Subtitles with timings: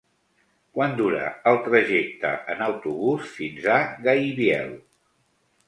[0.77, 4.77] Quant dura el trajecte en autobús fins a Gaibiel?